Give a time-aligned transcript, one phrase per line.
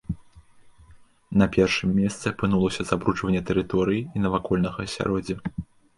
[1.41, 5.35] На першым месцы апынулася забруджванне тэрыторыі і навакольнага асяроддзя.